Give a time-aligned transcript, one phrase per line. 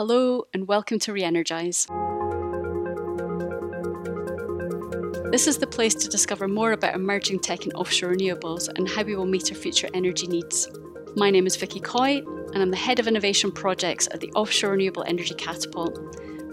[0.00, 1.86] Hello and welcome to Reenergize.
[5.30, 9.02] This is the place to discover more about emerging tech in offshore renewables and how
[9.02, 10.70] we will meet our future energy needs.
[11.16, 12.22] My name is Vicky Coy,
[12.54, 15.98] and I'm the Head of Innovation Projects at the Offshore Renewable Energy Catapult,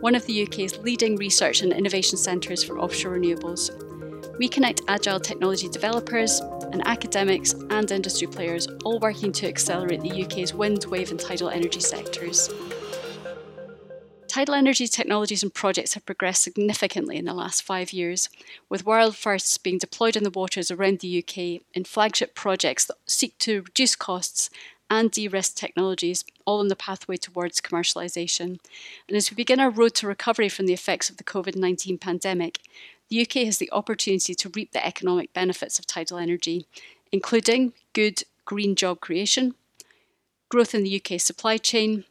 [0.01, 3.71] one of the UK's leading research and innovation centres for offshore renewables.
[4.39, 6.41] We connect agile technology developers
[6.73, 11.49] and academics and industry players, all working to accelerate the UK's wind, wave, and tidal
[11.49, 12.49] energy sectors.
[14.37, 18.29] Tidal energy technologies and projects have progressed significantly in the last five years,
[18.69, 22.97] with world firsts being deployed in the waters around the UK in flagship projects that
[23.07, 24.51] seek to reduce costs
[24.91, 28.59] and de risk technologies, all on the pathway towards commercialisation.
[29.07, 31.97] And as we begin our road to recovery from the effects of the COVID 19
[31.97, 32.59] pandemic,
[33.09, 36.67] the UK has the opportunity to reap the economic benefits of tidal energy,
[37.11, 39.55] including good green job creation,
[40.47, 42.03] growth in the UK supply chain,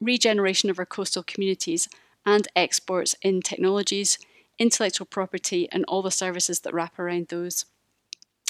[0.00, 1.88] regeneration of our coastal communities,
[2.24, 4.18] and exports in technologies,
[4.58, 7.64] intellectual property, and all the services that wrap around those.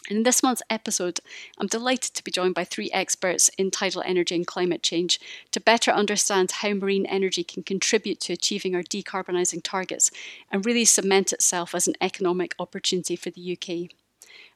[0.08, 1.18] In this month's episode,
[1.58, 5.18] I'm delighted to be joined by three experts in tidal energy and climate change
[5.50, 10.12] to better understand how marine energy can contribute to achieving our decarbonising targets
[10.52, 13.90] and really cement itself as an economic opportunity for the UK.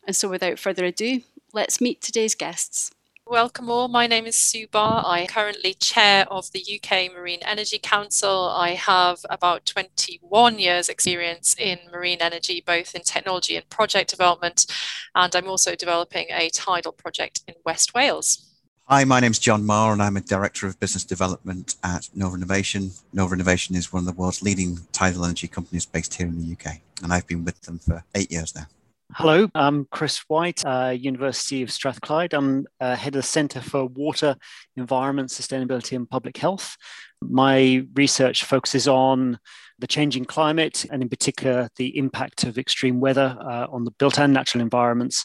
[0.06, 1.22] And so, without further ado,
[1.52, 2.92] let's meet today's guests.
[3.30, 3.86] Welcome all.
[3.86, 5.04] My name is Sue Barr.
[5.06, 8.48] I currently chair of the UK Marine Energy Council.
[8.48, 14.66] I have about 21 years experience in marine energy, both in technology and project development.
[15.14, 18.50] And I'm also developing a tidal project in West Wales.
[18.86, 22.34] Hi, my name is John Marr, and I'm a Director of Business Development at Nova
[22.34, 22.90] Innovation.
[23.12, 26.52] Nova Innovation is one of the world's leading tidal energy companies based here in the
[26.52, 28.66] UK, and I've been with them for eight years now.
[29.14, 32.32] Hello, I'm Chris White, uh, University of Strathclyde.
[32.32, 34.36] I'm uh, head of the Centre for Water,
[34.76, 36.76] Environment, Sustainability and Public Health.
[37.20, 39.40] My research focuses on
[39.80, 44.20] the changing climate and, in particular, the impact of extreme weather uh, on the built
[44.20, 45.24] and natural environments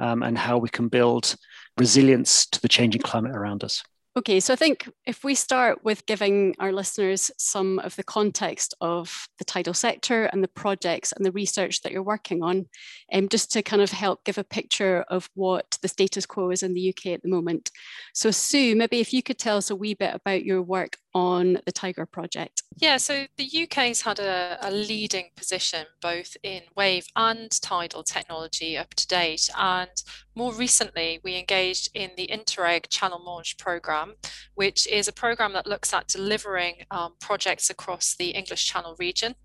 [0.00, 1.36] um, and how we can build
[1.76, 3.82] resilience to the changing climate around us.
[4.16, 8.72] Okay, so I think if we start with giving our listeners some of the context
[8.80, 12.64] of the tidal sector and the projects and the research that you're working on,
[13.12, 16.62] um, just to kind of help give a picture of what the status quo is
[16.62, 17.70] in the UK at the moment.
[18.14, 21.58] So, Sue, maybe if you could tell us a wee bit about your work on
[21.64, 22.62] the Tiger project.
[22.76, 28.76] Yeah, so the UK's had a, a leading position both in wave and tidal technology
[28.76, 29.48] up to date.
[29.56, 29.88] And
[30.34, 34.16] more recently, we engaged in the Interreg Channel Manche programme,
[34.56, 39.36] which is a programme that looks at delivering um, projects across the English Channel region.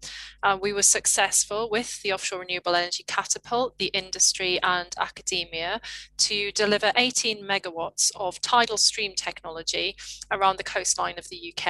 [0.44, 5.80] Uh, we were successful with the Offshore Renewable Energy Catapult, the industry, and academia
[6.18, 9.96] to deliver 18 megawatts of tidal stream technology
[10.32, 11.61] around the coastline of the UK.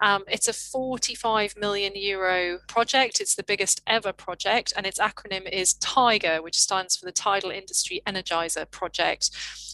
[0.00, 3.20] Um, it's a 45 million euro project.
[3.20, 7.50] It's the biggest ever project, and its acronym is TIGER, which stands for the Tidal
[7.50, 9.30] Industry Energizer project.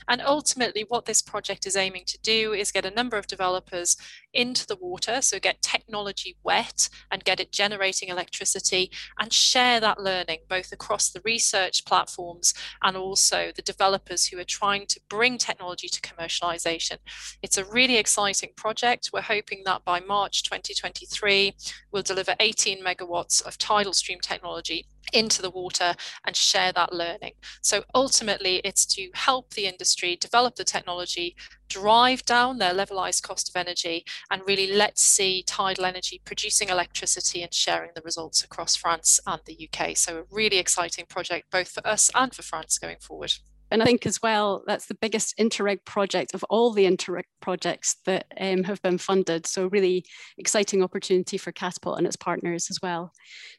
[0.08, 3.96] And ultimately, what this project is aiming to do is get a number of developers
[4.32, 10.00] into the water, so get technology wet and get it generating electricity, and share that
[10.00, 15.38] learning both across the research platforms and also the developers who are trying to bring
[15.38, 16.98] technology to commercialization.
[17.42, 19.10] It's a really exciting project.
[19.12, 21.54] We're hoping that by March 2023,
[21.92, 25.94] we'll deliver 18 megawatts of tidal stream technology into the water
[26.26, 27.32] and share that learning.
[27.62, 31.36] So ultimately, it's to help the industry develop the technology,
[31.68, 37.42] drive down their levelized cost of energy, and really let's see tidal energy producing electricity
[37.42, 39.96] and sharing the results across France and the UK.
[39.96, 43.32] So, a really exciting project both for us and for France going forward.
[43.70, 47.96] And I think as well, that's the biggest Interreg project of all the Interreg projects
[48.04, 49.46] that um, have been funded.
[49.46, 50.04] So, really
[50.38, 53.12] exciting opportunity for Catapult and its partners as well.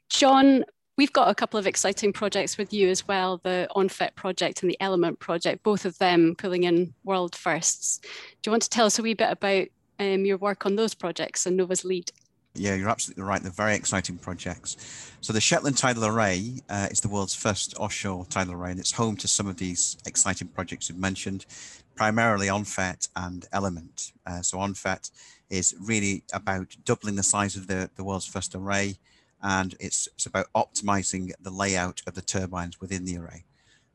[0.10, 0.66] John,
[1.02, 4.70] We've got a couple of exciting projects with you as well the EnFAIT project and
[4.70, 7.98] the Element project, both of them pulling in world firsts.
[8.44, 9.66] Do you want to tell us a wee bit about
[9.98, 12.12] um, your work on those projects and Nova's lead?
[12.54, 13.42] Yeah, you're absolutely right.
[13.42, 14.78] They're very exciting projects.
[15.22, 18.92] So, the Shetland Tidal Array uh, is the world's first offshore tidal array, and it's
[18.92, 21.47] home to some of these exciting projects you've mentioned,
[21.96, 24.12] primarily EnFAIT and Element.
[24.28, 25.09] Uh, so, EnFAIT
[25.50, 29.00] is really about doubling the size of the, the world's first array
[29.41, 33.43] and it's, it's about optimizing the layout of the turbines within the array.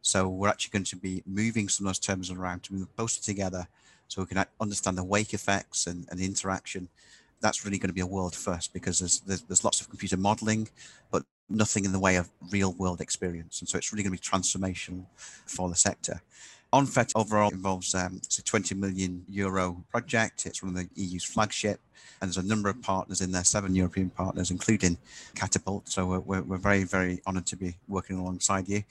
[0.03, 3.21] So we're actually going to be moving some of those turbines around to move closer
[3.21, 3.67] together
[4.09, 6.89] so we can understand the wake effects and, and interaction.
[7.41, 10.17] That's really going to be a world first because there's, there's, there's lots of computer
[10.17, 10.69] modeling,
[11.11, 13.61] but nothing in the way of real world experience.
[13.61, 16.23] And so it's really going to be transformational for the sector.
[16.81, 20.45] EnFAIT overall involves um, it's a 20 million euro project.
[20.45, 21.81] It's one of the EU's flagship,
[22.21, 24.99] and there's a number of partners in there, seven European partners, including
[25.35, 25.89] Catapult.
[25.89, 28.83] So we're, we're very, very honoured to be working alongside you.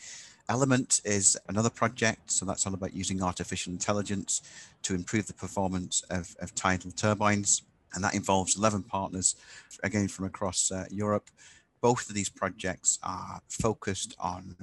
[0.49, 4.41] Element is another project, so that's all about using artificial intelligence
[4.81, 7.61] to improve the performance of, of tidal turbines,
[7.93, 9.35] and that involves 11 partners,
[9.83, 11.29] again from across uh, Europe.
[11.81, 14.55] Both of these projects are focused on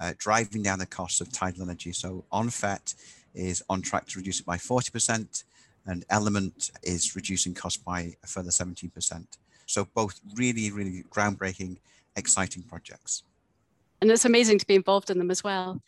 [0.00, 1.92] uh, driving down the costs of tidal energy.
[1.92, 2.94] So EnFAIT
[3.34, 5.44] is on track to reduce it by 40%,
[5.86, 9.26] and Element is reducing costs by a further 17%.
[9.66, 11.78] So both really, really groundbreaking,
[12.16, 13.22] exciting projects.
[14.00, 15.82] And it's amazing to be involved in them as well.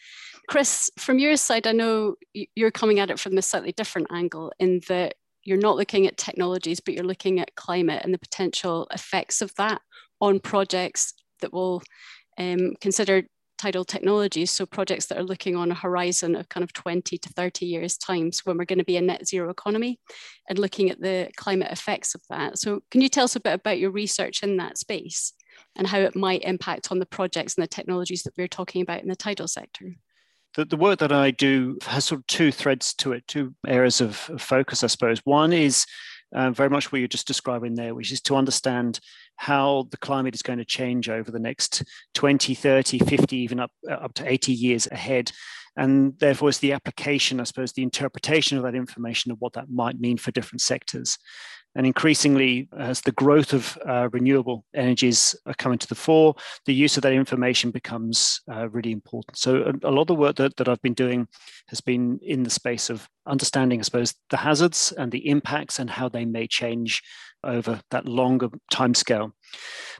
[0.49, 2.17] Chris, from your side, I know
[2.57, 5.15] you're coming at it from a slightly different angle in that
[5.45, 9.55] you're not looking at technologies, but you're looking at climate and the potential effects of
[9.55, 9.81] that
[10.21, 11.83] on projects that will
[12.37, 13.23] um, consider
[13.61, 17.29] tidal technologies, so projects that are looking on a horizon of kind of 20 to
[17.29, 20.01] 30 years times when we're going to be a net zero economy
[20.49, 22.59] and looking at the climate effects of that.
[22.59, 25.35] So can you tell us a bit about your research in that space
[25.77, 29.03] and how it might impact on the projects and the technologies that we're talking about
[29.03, 29.95] in the tidal sector?
[30.55, 34.01] The, the work that I do has sort of two threads to it, two areas
[34.01, 35.21] of focus, I suppose.
[35.25, 35.85] One is
[36.35, 39.01] uh, very much what you're just describing there, which is to understand
[39.37, 41.83] how the climate is going to change over the next
[42.15, 45.33] 20, 30, 50, even up, uh, up to 80 years ahead.
[45.77, 49.71] And therefore, it's the application, I suppose, the interpretation of that information of what that
[49.71, 51.17] might mean for different sectors.
[51.77, 56.35] And increasingly, as the growth of uh, renewable energies are coming to the fore,
[56.67, 59.39] the use of that information becomes uh, really important.
[59.39, 61.29] So, a, a, lot of the work that, that I've been doing
[61.69, 65.89] has been in the space of understanding, I suppose, the hazards and the impacts and
[65.89, 67.03] how they may change
[67.45, 69.33] over that longer timescale.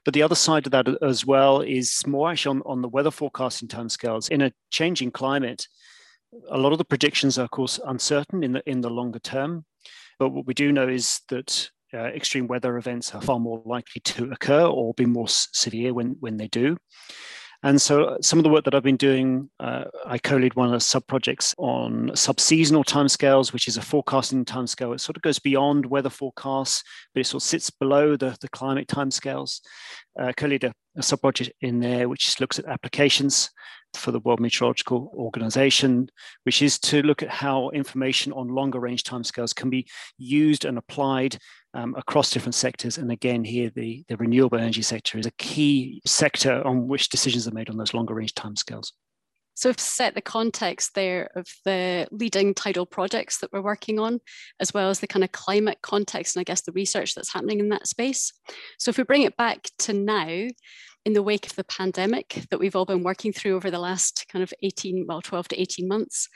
[0.05, 3.13] But the other side of that as well is more actually on, on the weather
[3.13, 4.29] forecasting timescales.
[4.29, 5.69] In a changing climate,
[6.51, 9.65] a lot of the predictions are, of course, uncertain in the in the longer term.
[10.21, 14.01] But what we do know is that uh, extreme weather events are far more likely
[14.03, 16.77] to occur or be more severe when, when they do.
[17.63, 20.67] And so uh, some of the work that I've been doing, uh, I co-lead one
[20.67, 24.95] of the sub-projects on sub-seasonal timescales, which is a forecasting timescale.
[24.95, 26.83] It sort of goes beyond weather forecasts,
[27.15, 29.61] but it sort of sits below the, the climate timescales.
[30.19, 33.51] Uh, co-lead a, a sub-project in there, which looks at applications
[33.97, 36.11] for the World Meteorological Organization,
[36.45, 39.89] which is to look at how information on longer range timescales can be
[40.19, 41.39] used and applied
[41.75, 42.99] um, across different sectors.
[42.99, 47.47] And again, here the, the renewable energy sector is a key sector on which decisions
[47.47, 48.93] are made on those longer range timescales.
[49.55, 54.21] So, to set the context there of the leading tidal projects that we're working on,
[54.59, 57.61] as well as the kind of climate context and I guess the research that's happening
[57.61, 58.33] in that space.
[58.79, 60.47] So, if we bring it back to now,
[61.05, 64.27] in the wake of the pandemic that we've all been working through over the last
[64.31, 66.29] kind of 18, well, 12 to 18 months,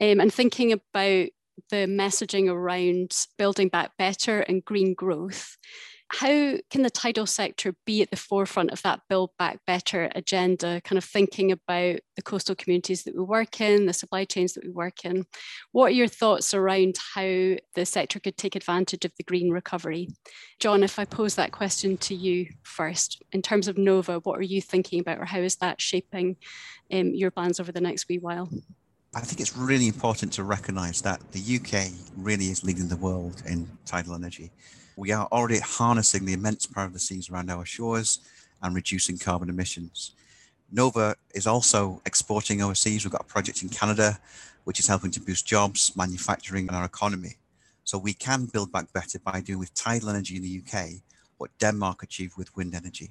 [0.00, 1.28] um, and thinking about
[1.70, 5.56] the messaging around building back better and green growth
[6.12, 10.80] how can the tidal sector be at the forefront of that build back better agenda?
[10.82, 14.64] Kind of thinking about the coastal communities that we work in the supply chains that
[14.64, 15.24] we work in.
[15.72, 20.08] What are your thoughts around how the sector could take advantage of the green recovery?
[20.60, 24.42] John if i pose that question to you first in terms of nova what are
[24.42, 26.36] you thinking about or how is that shaping
[26.92, 28.48] um, your plans over the next wee while?
[29.14, 33.42] I think it's really important to recognize that the UK really is leading the world
[33.46, 34.50] in tidal energy.
[34.96, 38.20] We are already harnessing the immense power of the seas around our shores
[38.62, 40.12] and reducing carbon emissions.
[40.70, 43.04] Nova is also exporting overseas.
[43.04, 44.18] We've got a project in Canada,
[44.64, 47.36] which is helping to boost jobs, manufacturing, and our economy.
[47.84, 51.02] So we can build back better by doing with tidal energy in the UK
[51.38, 53.10] what Denmark achieved with wind energy.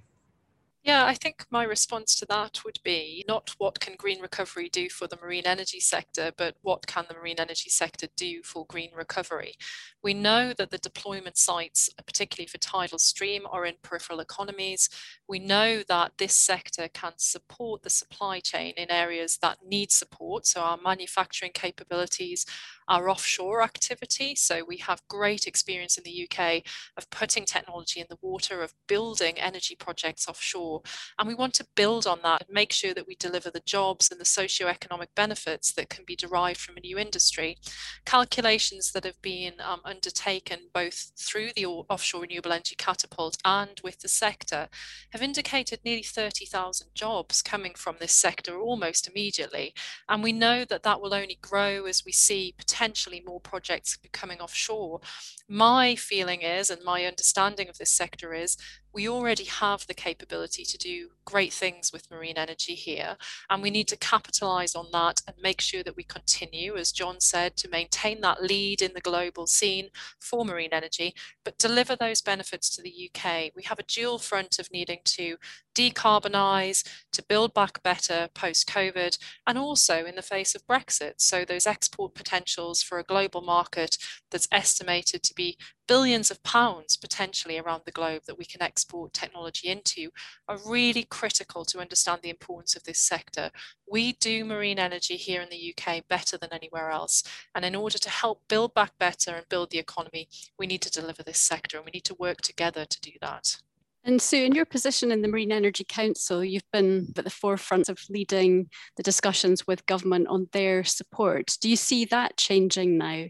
[0.84, 4.90] Yeah, I think my response to that would be not what can green recovery do
[4.90, 8.90] for the marine energy sector, but what can the marine energy sector do for green
[8.96, 9.54] recovery?
[10.02, 14.90] We know that the deployment sites, particularly for tidal stream, are in peripheral economies.
[15.28, 20.48] We know that this sector can support the supply chain in areas that need support.
[20.48, 22.44] So our manufacturing capabilities,
[22.92, 24.36] our offshore activity.
[24.36, 26.64] So we have great experience in the UK
[26.98, 30.82] of putting technology in the water, of building energy projects offshore
[31.18, 34.10] and we want to build on that and make sure that we deliver the jobs
[34.12, 37.58] and the socio-economic benefits that can be derived from a new industry.
[38.06, 44.00] Calculations that have been um, undertaken both through the offshore renewable energy catapult and with
[44.00, 44.68] the sector
[45.12, 49.74] have indicated nearly 30,000 jobs coming from this sector almost immediately.
[50.10, 54.40] And we know that that will only grow as we see potentially more projects coming
[54.40, 55.00] offshore.
[55.48, 58.58] My feeling is, and my understanding of this sector is,
[58.94, 63.16] we already have the capability to do great things with marine energy here,
[63.50, 67.20] and we need to capitalize on that and make sure that we continue, as John
[67.20, 72.22] said, to maintain that lead in the global scene for marine energy, but deliver those
[72.22, 73.52] benefits to the UK.
[73.56, 75.38] We have a dual front of needing to
[75.74, 79.18] decarbonize, to build back better post COVID,
[79.48, 81.14] and also in the face of Brexit.
[81.18, 83.98] So, those export potentials for a global market
[84.32, 85.58] that's estimated to be
[85.92, 90.10] billions of pounds potentially around the globe that we can export technology into
[90.48, 93.52] are really critical to understand the importance of this sector.
[93.92, 97.24] We do marine energy here in the UK better than anywhere else.
[97.54, 100.90] And in order to help build back better and build the economy, we need to
[100.90, 103.58] deliver this sector and we need to work together to do that.
[104.06, 107.90] And Sue, in your position in the Marine Energy Council, you've been at the forefront
[107.90, 111.58] of leading the discussions with government on their support.
[111.60, 113.26] Do you see that changing now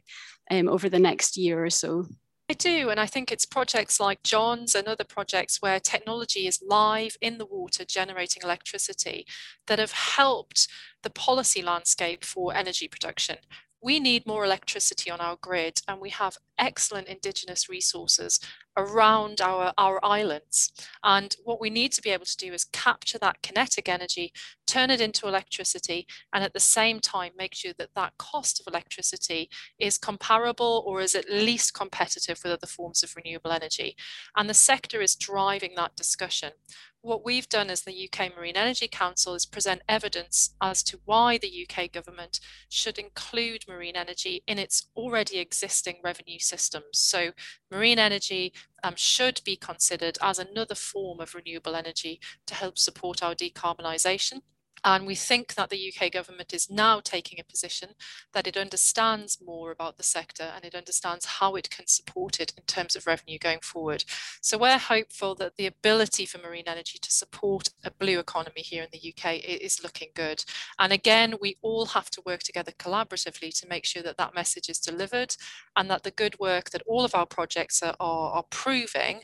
[0.52, 2.06] um, over the next year or so?
[2.52, 6.62] I do, and I think it's projects like John's and other projects where technology is
[6.62, 9.26] live in the water generating electricity
[9.68, 10.68] that have helped
[11.02, 13.38] the policy landscape for energy production.
[13.82, 18.40] We need more electricity on our grid, and we have excellent indigenous resources
[18.78, 20.72] around our, our islands.
[21.04, 24.32] And what we need to be able to do is capture that kinetic energy,
[24.68, 28.72] turn it into electricity, and at the same time make sure that that cost of
[28.72, 33.96] electricity is comparable or is at least competitive with other forms of renewable energy.
[34.38, 36.52] And the sector is driving that discussion
[37.02, 41.38] what we've done as the UK Marine Energy Council is present evidence as to why
[41.38, 42.40] the UK government
[42.70, 46.86] should include marine energy in its already existing revenue systems.
[46.94, 47.32] So,
[47.72, 48.54] marine energy
[48.84, 54.42] um, should be considered as another form of renewable energy to help support our decarbonisation
[54.84, 57.90] and we think that the UK government is now taking a position
[58.34, 62.54] that it understands more about the sector and it understands how it can support it
[62.58, 64.04] in terms of revenue going forward.
[64.42, 68.84] So we're hopeful that the ability for marine energy to support a blue economy here
[68.84, 70.44] in the UK is looking good.
[70.80, 74.70] And again, we all have to work together collaboratively to make sure that that message
[74.70, 75.36] is delivered
[75.76, 79.22] and that the good work that all of our projects are, are, are proving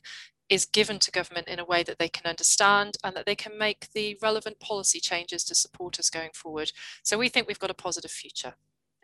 [0.49, 3.57] is given to government in a way that they can understand and that they can
[3.57, 6.71] make the relevant policy changes to support us going forward.
[7.03, 8.53] So we think we've got a positive future.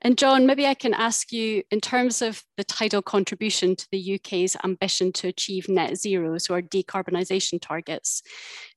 [0.01, 4.15] And John, maybe I can ask you in terms of the tidal contribution to the
[4.15, 8.21] UK's ambition to achieve net zero, so our decarbonisation targets,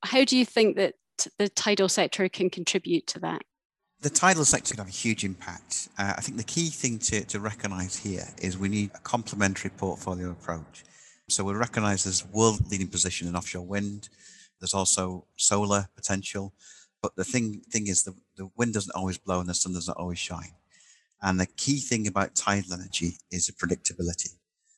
[0.04, 0.94] how do you think that
[1.38, 3.42] the tidal sector can contribute to that?
[4.02, 5.88] The tidal sector can have a huge impact.
[5.98, 9.70] Uh, I think the key thing to, to recognise here is we need a complementary
[9.70, 10.84] portfolio approach.
[11.28, 14.08] So we recognize there's world leading position in offshore wind.
[14.60, 16.52] There's also solar potential.
[17.02, 19.96] But the thing thing is the, the wind doesn't always blow and the sun doesn't
[19.96, 20.52] always shine.
[21.20, 24.34] And the key thing about tidal energy is the predictability.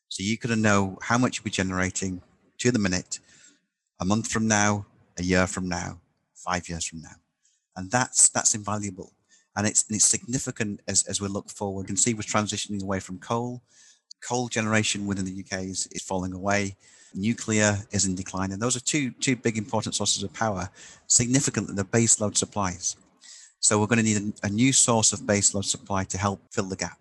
[0.08, 2.22] So you got to know how much you're generating
[2.58, 3.20] to the minute,
[4.00, 4.86] a month from now,
[5.18, 6.00] a year from now,
[6.34, 7.16] five years from now.
[7.76, 9.12] And that's that's invaluable.
[9.54, 11.82] And it's, and it's significant as, as we look forward.
[11.82, 13.60] You can see we're transitioning away from coal
[14.20, 16.76] coal generation within the UK is, is falling away.
[17.14, 18.52] Nuclear is in decline.
[18.52, 20.70] And those are two, two big important sources of power,
[21.06, 22.96] significantly the base load supplies.
[23.60, 26.40] So we're going to need a, a new source of base load supply to help
[26.52, 26.98] fill the gap.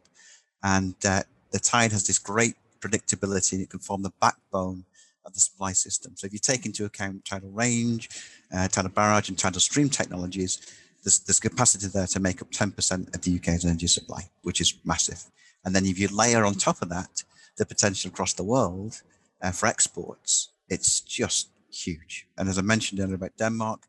[0.64, 3.54] And uh, the tide has this great predictability.
[3.54, 4.86] And it can form the backbone
[5.26, 6.14] of the supply system.
[6.16, 8.10] So if you take into account tidal range,
[8.56, 10.60] uh, tidal barrage, and tidal stream technologies,
[11.04, 14.76] there's, there's capacity there to make up 10% of the UK's energy supply, which is
[14.84, 15.24] massive.
[15.68, 17.26] And then if you layer on top of that
[17.58, 19.02] the potential across the world
[19.42, 22.26] uh, for exports, it's just huge.
[22.38, 23.82] And as I mentioned earlier about Denmark,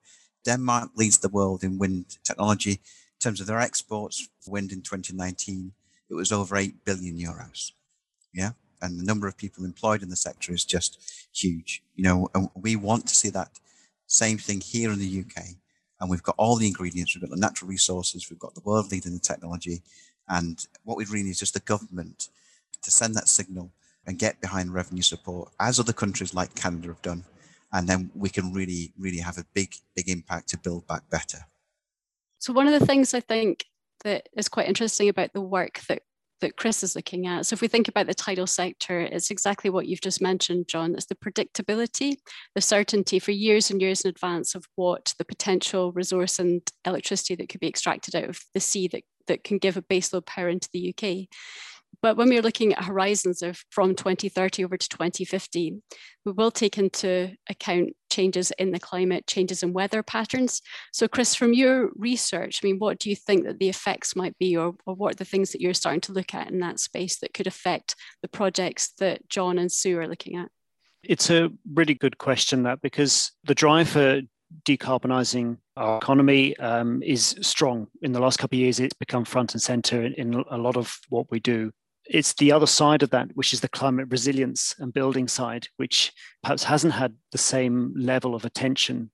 [0.45, 5.71] Denmark leads the world in wind technology in terms of their exports wind in 2019.
[6.11, 7.71] It was over 8 billion euros.
[8.35, 8.51] Yeah.
[8.83, 10.99] And the number of people employed in the sector is just
[11.33, 11.85] huge.
[11.95, 13.61] You know, and we want to see that
[14.09, 15.45] same thing here in the UK.
[16.01, 17.15] And we've got all the ingredients.
[17.15, 18.29] We've got the natural resources.
[18.29, 19.83] We've got the world leading the technology.
[20.29, 22.29] And what we really need is just the government
[22.83, 23.71] to send that signal
[24.07, 27.25] and get behind revenue support, as other countries like Canada have done.
[27.73, 31.41] And then we can really, really have a big, big impact to build back better.
[32.39, 33.67] So, one of the things I think
[34.05, 36.03] that is quite interesting about the work that
[36.41, 37.47] that Chris is looking at.
[37.47, 40.95] So if we think about the tidal sector, it's exactly what you've just mentioned, John.
[40.95, 42.17] It's the predictability,
[42.55, 47.35] the certainty for years and years in advance of what the potential resource and electricity
[47.37, 50.49] that could be extracted out of the sea that that can give a baseload power
[50.49, 51.29] into the UK.
[52.01, 55.75] But when we're looking at horizons of from 2030 over to 2050,
[56.25, 60.63] we will take into account changes in the climate, changes in weather patterns.
[60.93, 64.39] So, Chris, from your research, I mean, what do you think that the effects might
[64.39, 66.79] be, or, or what are the things that you're starting to look at in that
[66.79, 70.51] space that could affect the projects that John and Sue are looking at?
[71.03, 74.21] It's a really good question, that because the drive for
[74.65, 77.89] decarbonising our economy um, is strong.
[78.03, 80.77] In the last couple of years, it's become front and centre in, in a lot
[80.77, 81.73] of what we do.
[82.09, 86.13] It's the other side of that, which is the climate resilience and building side, which
[86.43, 89.11] perhaps hasn't had the same level of attention.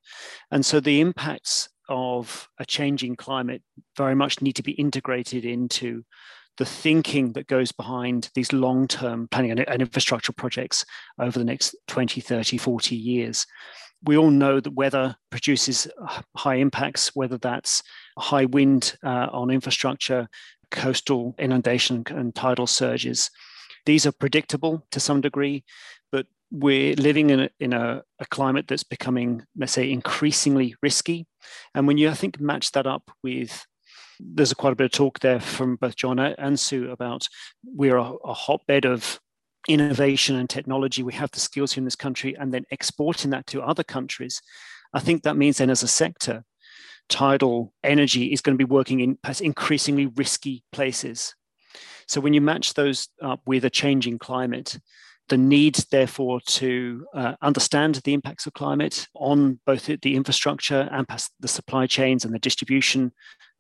[0.53, 3.63] And so the impacts of a changing climate
[3.97, 6.05] very much need to be integrated into
[6.57, 10.85] the thinking that goes behind these long-term planning and, and infrastructure projects
[11.19, 13.47] over the next 20, 30, 40 years
[14.05, 15.89] we all know that weather produces
[16.37, 17.83] high impacts, whether that's
[18.19, 20.29] high wind uh, on infrastructure,
[20.71, 23.31] coastal inundation, and tidal surges.
[23.87, 25.65] These are predictable to some degree,
[26.13, 31.27] but we're living in a, in a, a climate that's becoming, let's say, increasingly risky.
[31.75, 33.67] And when you, I think, match that up with
[34.21, 37.27] there's quite a bit of talk there from both John and Sue about
[37.65, 39.21] we're a, a hotbed of
[39.69, 41.03] innovation and technology.
[41.03, 44.41] We have the skills here in this country, and then exporting that to other countries.
[44.93, 46.45] I think that means then, as a sector,
[47.09, 51.35] tidal energy is going to be working in increasingly risky places.
[52.07, 54.79] So when you match those up with a changing climate,
[55.29, 61.07] the need, therefore, to uh, understand the impacts of climate on both the infrastructure and
[61.41, 63.11] the supply chains and the distribution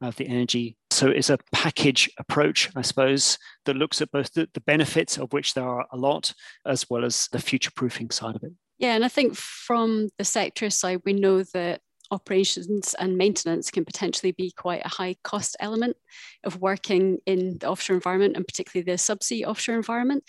[0.08, 0.76] of the energy.
[0.90, 5.32] So it's a package approach, I suppose, that looks at both the, the benefits, of
[5.32, 6.32] which there are a lot,
[6.66, 8.52] as well as the future proofing side of it.
[8.78, 11.80] Yeah, and I think from the sector side, we know that
[12.10, 15.96] operations and maintenance can potentially be quite a high cost element
[16.44, 20.24] of working in the offshore environment and particularly the subsea offshore environment.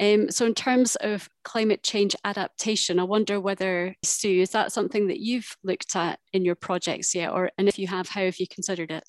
[0.00, 5.06] Um, so, in terms of climate change adaptation, I wonder whether, Sue, is that something
[5.06, 7.30] that you've looked at in your projects yet?
[7.30, 9.04] Or, and if you have, how have you considered it?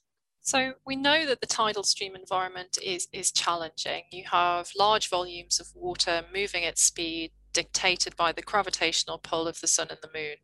[0.45, 4.03] So we know that the tidal stream environment is, is challenging.
[4.11, 9.59] You have large volumes of water moving at speed dictated by the gravitational pull of
[9.59, 10.35] the sun and the moon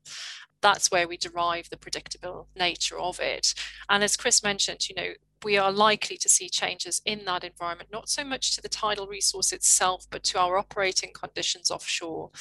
[0.62, 3.54] that's where we derive the predictable nature of it.
[3.90, 5.10] And as Chris mentioned, you know,
[5.44, 9.08] we are likely to see changes in that environment, not so much to the tidal
[9.08, 12.32] resource itself, but to our operating conditions offshore.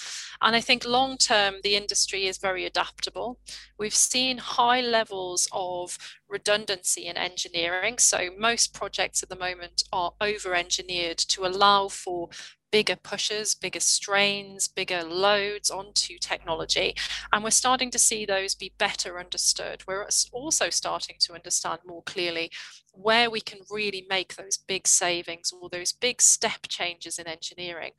[0.40, 3.38] And I think long term, the industry is very adaptable.
[3.78, 5.98] We've seen high levels of
[6.28, 7.98] redundancy in engineering.
[7.98, 12.28] So most projects at the moment are over engineered to allow for
[12.70, 16.94] bigger pushes, bigger strains, bigger loads onto technology.
[17.32, 19.82] And we're starting to see those be better understood.
[19.86, 22.50] We're also starting to understand more clearly
[22.92, 27.92] where we can really make those big savings or those big step changes in engineering.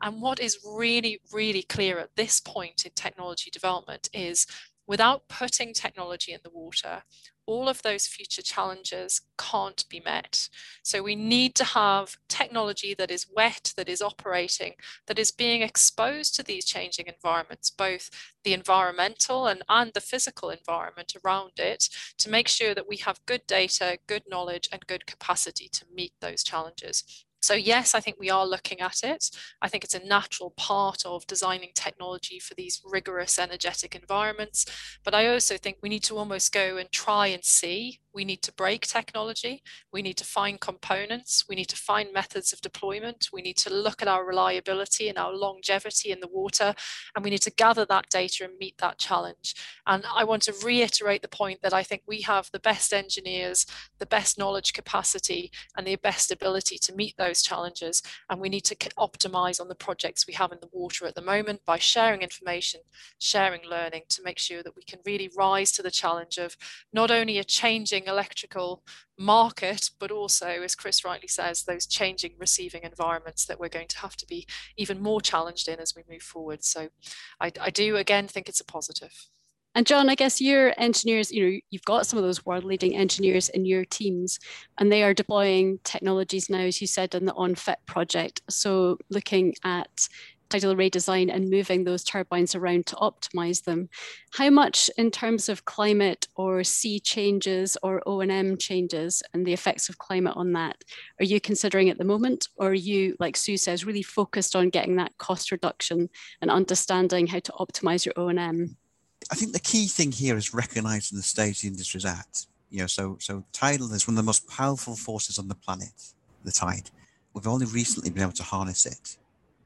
[0.00, 4.46] And what is really, really clear at this point in technology development is
[4.86, 7.02] without putting technology in the water,
[7.48, 10.50] all of those future challenges can't be met.
[10.82, 14.74] So we need to have technology that is wet, that is operating,
[15.06, 18.10] that is being exposed to these changing environments, both
[18.44, 23.24] the environmental and, and the physical environment around it, to make sure that we have
[23.24, 27.24] good data, good knowledge, and good capacity to meet those challenges.
[27.40, 29.30] So yes, I think we are looking at it.
[29.62, 34.66] I think it's a natural part of designing technology for these rigorous energetic environments.
[35.04, 38.42] But I also think we need to almost go and try and see we need
[38.42, 39.62] to break technology.
[39.92, 41.44] We need to find components.
[41.48, 43.28] We need to find methods of deployment.
[43.32, 46.74] We need to look at our reliability and our longevity in the water.
[47.14, 49.54] And we need to gather that data and meet that challenge.
[49.86, 53.66] And I want to reiterate the point that I think we have the best engineers,
[53.98, 58.02] the best knowledge capacity, and the best ability to meet those challenges.
[58.30, 61.22] And we need to optimize on the projects we have in the water at the
[61.22, 62.80] moment by sharing information,
[63.18, 66.56] sharing learning to make sure that we can really rise to the challenge of
[66.92, 68.82] not only a changing electrical
[69.18, 73.98] market, but also, as Chris rightly says, those changing receiving environments that we're going to
[73.98, 76.64] have to be even more challenged in as we move forward.
[76.64, 76.88] So
[77.40, 79.28] I, I do again think it's a positive.
[79.74, 82.96] And John, I guess your engineers, you know, you've got some of those world leading
[82.96, 84.40] engineers in your teams,
[84.78, 88.42] and they are deploying technologies now, as you said, in the EnFAIT project.
[88.48, 90.08] So looking at
[90.50, 93.88] tidal array design and moving those turbines around to optimize them.
[94.32, 99.88] How much in terms of climate or sea changes or O&M changes and the effects
[99.88, 100.82] of climate on that
[101.20, 102.48] are you considering at the moment?
[102.56, 106.08] Or are you, like Sue says, really focused on getting that cost reduction
[106.40, 108.76] and understanding how to optimize your O&M?
[109.30, 112.46] I think the key thing here is recognizing the stage the industry is at.
[112.70, 116.12] You know, so so tidal is one of the most powerful forces on the planet,
[116.44, 116.90] the tide.
[117.32, 119.16] We've only recently been able to harness it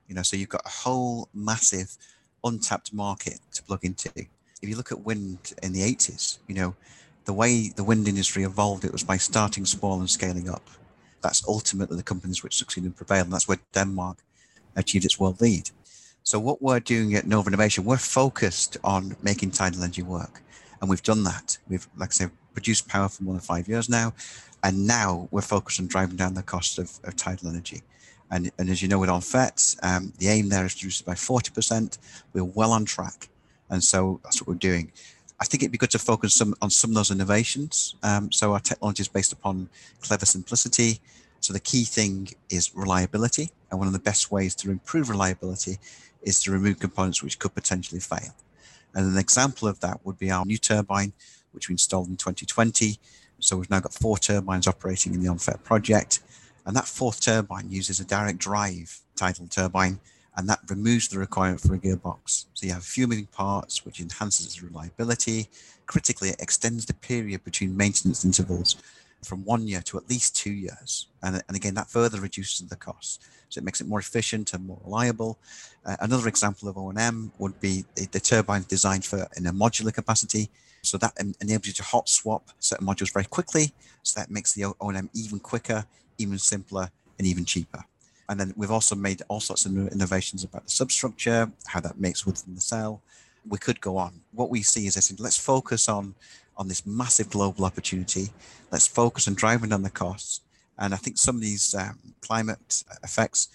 [0.09, 1.97] you know, so you've got a whole massive
[2.45, 4.11] untapped market to plug into.
[4.17, 6.75] If you look at wind in the 80s, you know,
[7.25, 10.69] the way the wind industry evolved, it was by starting small and scaling up.
[11.23, 13.25] That's ultimately the companies which succeed and prevail.
[13.25, 14.19] And that's where Denmark
[14.77, 15.71] achieved its world lead.
[16.25, 20.43] So what we're doing at Nova Innovation, we're focused on making tidal energy work.
[20.81, 21.59] And we've done that.
[21.69, 24.15] We've, like I say, produced power for more than five years now.
[24.65, 27.83] And now we're focused on driving down the cost of, of tidal energy.
[28.33, 31.07] And, and as you know, with EnFAIT, um, the aim there is to reduce it
[31.07, 31.99] by 40%.
[32.33, 33.29] We're well on track.
[33.69, 34.91] And so that's what we're doing.
[35.39, 37.95] I think it'd be good to focus some, on some of those innovations.
[38.03, 39.69] Um, so our technology is based upon
[40.01, 41.01] clever simplicity.
[41.41, 43.51] So the key thing is reliability.
[43.71, 45.79] And one of the best ways to improve reliability
[46.23, 48.35] is to remove components which could potentially fail.
[48.95, 51.13] And an example of that would be our new turbine,
[51.53, 52.99] which we installed in 2020.
[53.41, 56.21] So we've now got four turbines operating in the EnFAIT project.
[56.67, 60.01] And that fourth turbine uses a direct drive tidal turbine,
[60.37, 62.47] and that removes the requirement for a gearbox.
[62.55, 65.49] So you have few moving parts, which enhances its reliability.
[65.87, 68.77] Critically, it extends the period between maintenance intervals
[69.23, 71.09] from one year to at least two years.
[71.23, 73.23] And, and again, that further reduces the cost.
[73.49, 75.39] So it makes it more efficient and more reliable.
[75.85, 79.93] Uh, another example of O&M would be the, the turbine designed for in a modular
[79.93, 80.49] capacity.
[80.83, 83.73] So that enables you to hot swap certain modules very quickly.
[84.03, 85.85] So that makes the O&M even quicker,
[86.23, 87.85] even simpler, and even cheaper.
[88.29, 92.25] And then we've also made all sorts of innovations about the substructure, how that makes
[92.25, 93.03] within the cell.
[93.47, 94.21] We could go on.
[94.33, 96.15] What we see is this: let's focus on
[96.57, 98.31] on this massive global opportunity.
[98.71, 100.41] Let's focus on driving down the costs.
[100.79, 103.49] And I think some of these um, climate effects,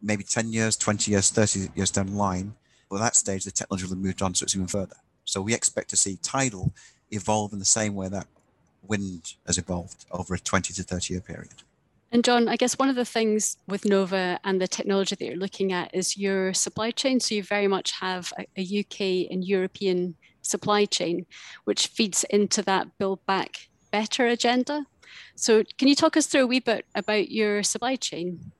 [0.00, 2.54] maybe 10 years, 20 years, 30 years down the line,
[2.88, 4.96] well, at that stage, the technology will have moved on, so it's even further.
[5.24, 6.72] So we expect to see tidal
[7.10, 8.26] evolve in the same way that
[8.82, 11.62] wind has evolved over a 20 to 30 year period.
[12.12, 15.36] And John, I guess one of the things with Nova and the technology that you're
[15.36, 17.20] looking at is your supply chain.
[17.20, 21.26] So you very much have a, UK and European supply chain,
[21.64, 24.86] which feeds into that build back better agenda.
[25.34, 28.52] So, can you talk us through a wee bit about your supply chain?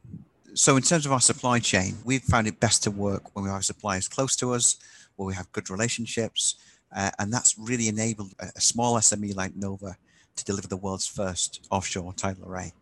[0.55, 3.51] So, in terms of our supply chain, we've found it best to work when we
[3.51, 4.77] have suppliers close to us,
[5.17, 6.57] where we have good relationships,
[6.95, 9.97] uh, and that's really enabled a, a small SME like Nova
[10.37, 12.73] to deliver the world's first offshore tidal array.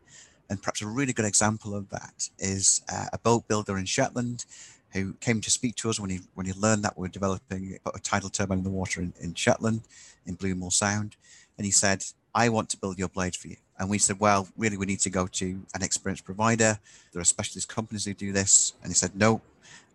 [0.50, 4.46] And perhaps a really good example of that is uh, a boat builder in Shetland
[4.92, 7.78] who came to speak to us when he when he learned that we are developing
[7.94, 9.82] a tidal turbine in the water in, in Shetland,
[10.26, 11.16] in Bluemull Sound,
[11.58, 14.48] and he said, "I want to build your blade for you." And we said, "Well,
[14.56, 16.78] really, we need to go to an experienced provider.
[17.12, 19.42] There are specialist companies who do this." And he said, "No,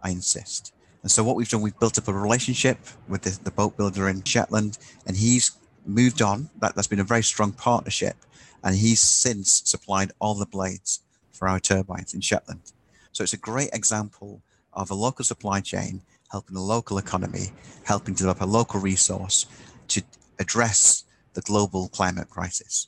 [0.04, 2.78] I insist." And so what we've done, we've built up a relationship
[3.10, 5.52] with the, the boat builder in Shetland, and he's
[5.86, 6.50] moved on.
[6.60, 8.16] That, that's been a very strong partnership,
[8.64, 12.72] and he's since supplied all the blades for our turbines in Shetland.
[13.12, 14.42] So it's a great example
[14.74, 17.52] of a local supply chain, helping the local economy,
[17.84, 19.46] helping develop a local resource
[19.90, 20.02] to
[20.40, 22.88] address the global climate crisis.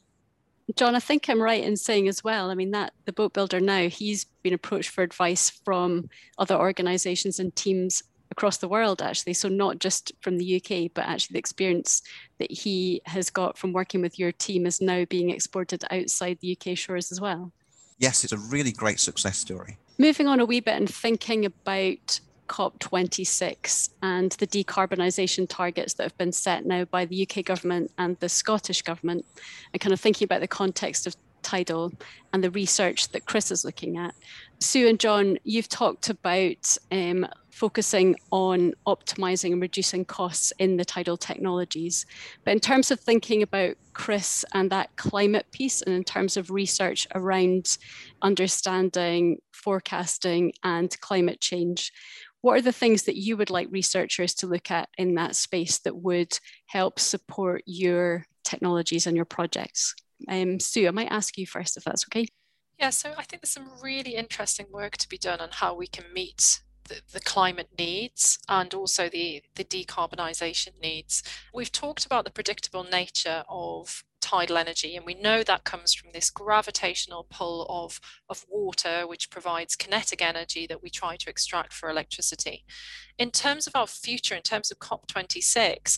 [0.75, 2.49] John, I think I'm right in saying as well.
[2.49, 6.09] I mean, that the boat builder now, he's been approached for advice from
[6.39, 9.33] other organizations and teams across the world, actually.
[9.33, 12.01] So, not just from the UK, but actually the experience
[12.39, 16.57] that he has got from working with your team is now being exported outside the
[16.57, 17.51] UK shores as well.
[17.97, 19.77] Yes, it's a really great success story.
[19.97, 26.17] Moving on a wee bit and thinking about COP26 and the decarbonisation targets that have
[26.17, 29.25] been set now by the UK government and the Scottish government,
[29.73, 31.93] and kind of thinking about the context of tidal
[32.33, 34.15] and the research that Chris is looking at.
[34.59, 40.83] Sue and John, you've talked about um, focusing on optimizing and reducing costs in the
[40.83, 42.05] tidal technologies.
[42.43, 46.49] But in terms of thinking about Chris and that climate piece, and in terms of
[46.51, 47.77] research around
[48.21, 51.93] understanding, forecasting, and climate change,
[52.41, 55.79] what are the things that you would like researchers to look at in that space
[55.79, 59.95] that would help support your technologies and your projects?
[60.27, 62.25] Um, Sue, I might ask you first if that's okay.
[62.79, 65.87] Yeah, so I think there's some really interesting work to be done on how we
[65.87, 71.23] can meet the, the, climate needs and also the, the decarbonisation needs.
[71.53, 76.11] We've talked about the predictable nature of tidal energy, and we know that comes from
[76.11, 77.99] this gravitational pull of,
[78.29, 82.65] of water, which provides kinetic energy that we try to extract for electricity.
[83.17, 85.97] In terms of our future, in terms of COP26,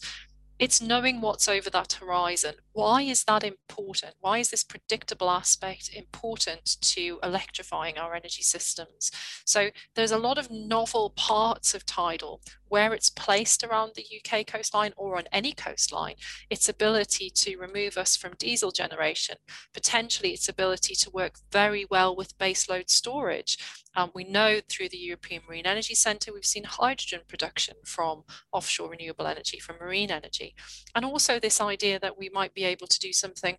[0.59, 2.55] it's knowing what's over that horizon.
[2.77, 4.13] Why is that important?
[4.19, 9.09] Why is this predictable aspect important to electrifying our energy systems?
[9.45, 14.45] So there's a lot of novel parts of tidal where it's placed around the UK
[14.45, 16.15] coastline or on any coastline,
[16.51, 19.37] its ability to remove us from diesel generation,
[19.73, 23.57] potentially its ability to work very well with baseload storage.
[23.95, 28.91] Um, we know through the European Marine Energy Centre, we've seen hydrogen production from offshore
[28.91, 30.53] renewable energy, from marine energy.
[30.93, 33.57] And also this idea that we might be able to do something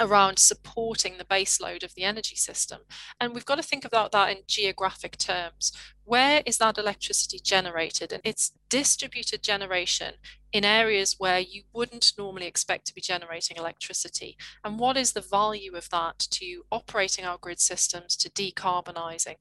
[0.00, 2.80] around supporting the base load of the energy system.
[3.20, 5.72] And we've got to think about that in geographic terms.
[6.04, 8.12] Where is that electricity generated?
[8.12, 10.14] And it's distributed generation
[10.52, 14.36] in areas where you wouldn't normally expect to be generating electricity.
[14.62, 19.36] And what is the value of that to operating our grid systems, to decarbonising?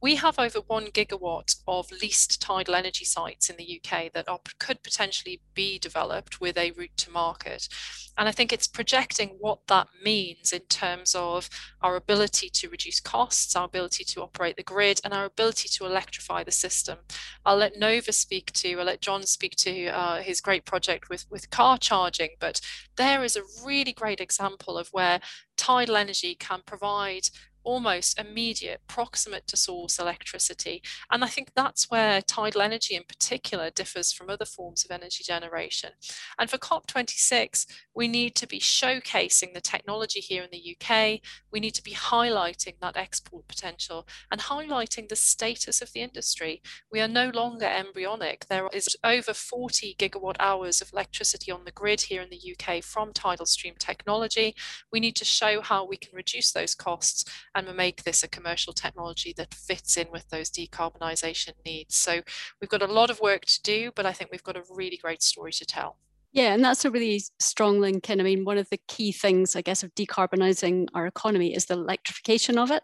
[0.00, 4.40] We have over one gigawatt of leased tidal energy sites in the UK that are,
[4.58, 7.68] could potentially be developed with a route to market.
[8.16, 11.50] And I think it's projecting what that means in terms of
[11.82, 15.86] our ability to reduce costs, our ability to operate the grid, and our ability to
[16.04, 16.98] electrify the system.
[17.44, 21.24] I'll let Nova speak to, I'll let John speak to uh, his great project with,
[21.30, 22.60] with car charging, but
[22.96, 25.20] there is a really great example of where
[25.56, 27.28] tidal energy can provide
[27.64, 30.82] almost immediate, proximate to source electricity.
[31.10, 35.24] And I think that's where tidal energy in particular differs from other forms of energy
[35.24, 35.90] generation.
[36.38, 41.20] And for COP26, we need to be showcasing the technology here in the UK.
[41.50, 46.62] We need to be highlighting that export potential and highlighting the status of the industry.
[46.92, 48.46] We are no longer embryonic.
[48.46, 52.82] There is over 40 gigawatt hours of electricity on the grid here in the UK
[52.82, 54.54] from tidal stream technology.
[54.92, 58.72] We need to show how we can reduce those costs and make this a commercial
[58.72, 61.94] technology that fits in with those decarbonisation needs.
[61.94, 62.20] So
[62.60, 64.96] we've got a lot of work to do, but I think we've got a really
[64.96, 65.98] great story to tell.
[66.32, 68.10] Yeah, and that's a really strong link.
[68.10, 71.66] And I mean, one of the key things, I guess, of decarbonising our economy is
[71.66, 72.82] the electrification of it.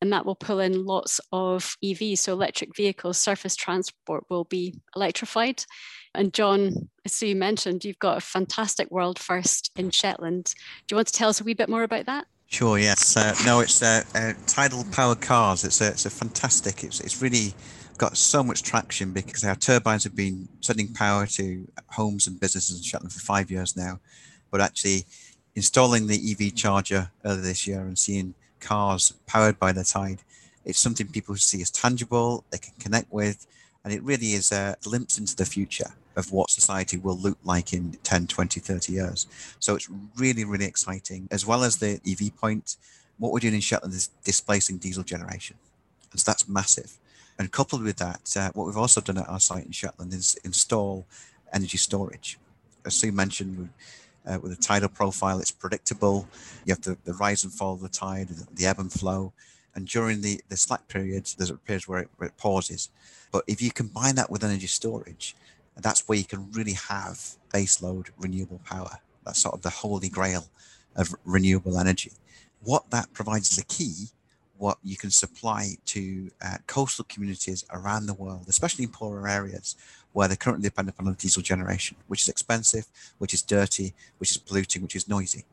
[0.00, 2.18] And that will pull in lots of EVs.
[2.18, 5.64] So electric vehicles, surface transport will be electrified.
[6.14, 10.54] And John, as you mentioned, you've got a fantastic world first in Shetland.
[10.86, 12.28] Do you want to tell us a wee bit more about that?
[12.50, 12.78] Sure.
[12.78, 13.14] Yes.
[13.14, 15.64] Uh, no, it's uh, uh, tidal power cars.
[15.64, 16.82] It's a, it's a fantastic.
[16.82, 17.52] It's it's really
[17.98, 22.78] got so much traction because our turbines have been sending power to homes and businesses
[22.78, 24.00] in Shetland for five years now,
[24.50, 25.04] but actually
[25.56, 30.20] installing the EV charger earlier this year and seeing cars powered by the tide,
[30.64, 33.46] it's something people see as tangible, they can connect with,
[33.84, 37.72] and it really is a glimpse into the future of what society will look like
[37.72, 39.26] in 10, 20, 30 years.
[39.60, 41.28] So it's really, really exciting.
[41.30, 42.76] As well as the EV point,
[43.18, 45.56] what we're doing in Shetland is displacing diesel generation.
[46.10, 46.98] And so that's massive.
[47.38, 50.36] And coupled with that, uh, what we've also done at our site in Shetland is
[50.44, 51.06] install
[51.52, 52.36] energy storage.
[52.84, 53.70] As Sue mentioned,
[54.26, 56.26] uh, with a tidal profile, it's predictable.
[56.64, 59.32] You have the, the rise and fall of the tide, the ebb and flow.
[59.74, 62.90] And during the, the slack periods, there's a period where it, where it pauses.
[63.30, 65.36] But if you combine that with energy storage,
[65.78, 68.98] and that's where you can really have baseload renewable power.
[69.24, 70.48] That's sort of the holy grail
[70.96, 72.10] of renewable energy.
[72.64, 74.08] What that provides is a key,
[74.56, 79.76] what you can supply to uh, coastal communities around the world, especially in poorer areas
[80.12, 82.86] where they're currently dependent upon diesel generation, which is expensive,
[83.18, 85.44] which is dirty, which is polluting, which is noisy.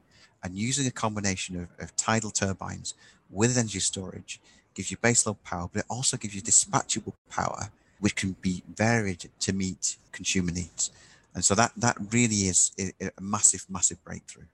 [0.44, 2.96] And using a combination of, of tidal turbines
[3.30, 4.42] with energy storage
[4.74, 9.30] gives you baseload power, but it also gives you dispatchable power which can be varied
[9.40, 10.92] to meet consumer needs.
[11.34, 14.46] And so that that really is a massive, massive breakthrough.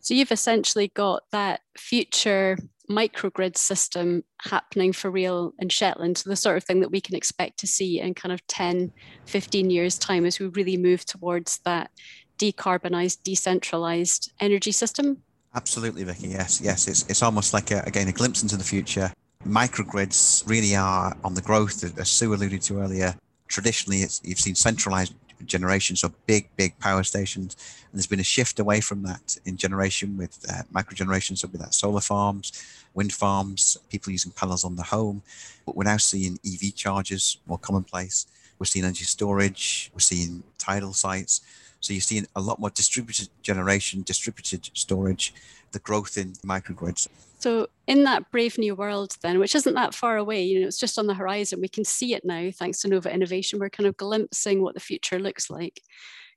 [0.00, 2.56] So you've essentially got that future
[2.90, 7.14] microgrid system happening for real in Shetland, so the sort of thing that we can
[7.14, 8.92] expect to see in kind of 10,
[9.26, 11.90] 15 years time as we really move towards that
[12.38, 15.22] decarbonized, decentralized energy system.
[15.54, 16.28] Absolutely, Vicky.
[16.28, 16.88] Yes, yes.
[16.88, 19.12] It's, it's almost like, a, again, a glimpse into the future
[19.46, 23.14] microgrids really are on the growth, as Sue alluded to earlier.
[23.48, 25.14] Traditionally, you've seen centralized
[25.46, 27.56] generation, so big, big power stations.
[27.90, 31.48] And there's been a shift away from that in generation with uh, micro generation, so
[31.48, 32.52] with that solar farms,
[32.94, 35.22] wind farms, people using panels on the home.
[35.64, 38.26] But we're now seeing EV chargers more commonplace.
[38.58, 41.40] We're seeing energy storage, we're seeing tidal sites.
[41.80, 45.34] So you're seeing a lot more distributed generation, distributed storage,
[45.72, 47.08] the growth in microgrids.
[47.38, 50.78] So, in that brave new world, then, which isn't that far away, you know, it's
[50.78, 51.60] just on the horizon.
[51.60, 53.58] We can see it now thanks to Nova Innovation.
[53.58, 55.80] We're kind of glimpsing what the future looks like.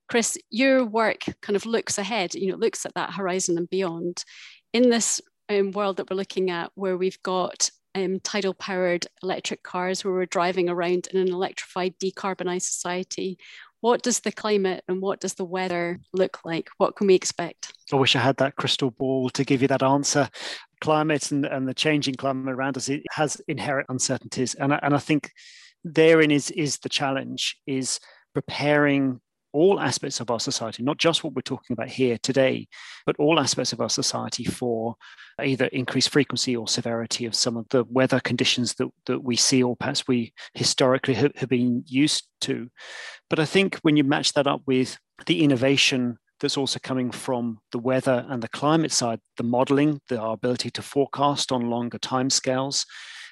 [0.08, 4.24] Chris, your work kind of looks ahead, you know, looks at that horizon and beyond.
[4.72, 9.64] In this um, world that we're looking at, where we've got um, tidal powered electric
[9.64, 13.38] cars, where we're driving around in an electrified, decarbonized society,
[13.84, 16.70] what does the climate and what does the weather look like?
[16.78, 17.74] What can we expect?
[17.92, 20.30] I wish I had that crystal ball to give you that answer.
[20.80, 24.96] Climate and, and the changing climate around us it has inherent uncertainties, and I, and
[24.96, 25.32] I think
[25.84, 28.00] therein is is the challenge is
[28.34, 29.20] preparing
[29.54, 32.68] all aspects of our society, not just what we're talking about here today,
[33.06, 34.96] but all aspects of our society for
[35.42, 39.64] either increased frequency or severity of some of the weather conditions that, that we see
[39.64, 42.70] or perhaps we historically have, have been used to.
[43.30, 47.60] But I think when you match that up with the innovation that's also coming from
[47.72, 52.00] the weather and the climate side, the modeling, the, our ability to forecast on longer
[52.00, 52.86] timescales,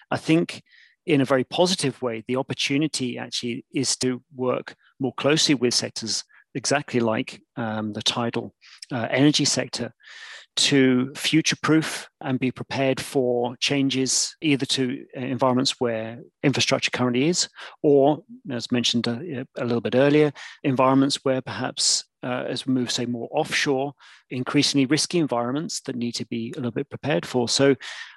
[0.10, 0.62] I think
[1.06, 6.24] in a very positive way, the opportunity actually is to work more closely with sectors
[6.54, 8.54] exactly like um, the tidal
[8.92, 9.94] uh, energy sector
[10.56, 17.48] to future proof and be prepared for changes either to environments where infrastructure currently is,
[17.84, 20.32] or, as mentioned a, a little bit earlier,
[20.64, 23.94] environments where perhaps uh, as we move, say, more offshore,
[24.30, 27.50] increasingly risky environments that need to be a little bit prepared for.
[27.50, 27.76] So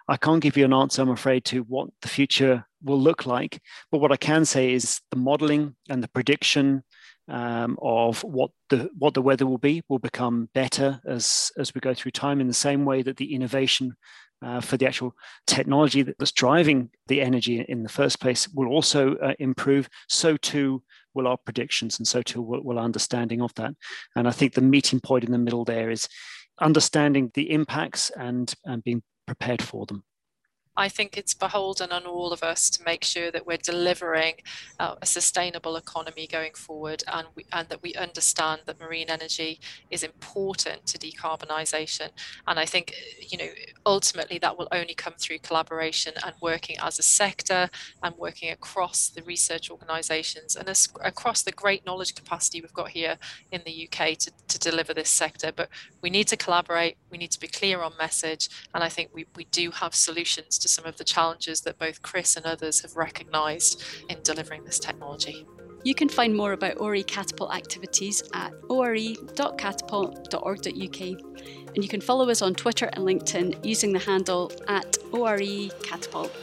[0.08, 3.60] I can't give you an answer, I'm afraid, to what the future will look like.
[3.90, 6.84] But what I can say is the modeling and the prediction
[7.28, 11.80] um, of what the what the weather will be will become better as as we
[11.80, 12.40] go through time.
[12.40, 13.96] In the same way that the innovation
[14.44, 15.14] uh, for the actual
[15.46, 19.88] technology that's driving the energy in the first place will also uh, improve.
[20.08, 20.82] So too
[21.14, 23.74] will our predictions, and so too will, will our understanding of that.
[24.16, 26.08] And I think the meeting point in the middle there is
[26.60, 30.04] understanding the impacts and and being prepared for them.
[30.76, 34.34] I think it's beholden on all of us to make sure that we're delivering
[34.80, 39.60] uh, a sustainable economy going forward and, we, and that we understand that marine energy
[39.90, 42.10] is important to decarbonisation.
[42.48, 43.48] And I think, you know,
[43.86, 47.70] ultimately that will only come through collaboration and working as a sector
[48.02, 52.88] and working across the research organisations and as, across the great knowledge capacity we've got
[52.88, 53.16] here
[53.52, 55.52] in the UK to, to deliver this sector.
[55.54, 55.68] But
[56.02, 59.26] we need to collaborate, we need to be clear on message, and I think we,
[59.36, 62.96] we do have solutions to some of the challenges that both Chris and others have
[62.96, 65.46] recognised in delivering this technology.
[65.84, 71.00] You can find more about ORE Catapult activities at ore.catapult.org.uk
[71.74, 76.34] and you can follow us on Twitter and LinkedIn using the handle at ORE Catapult.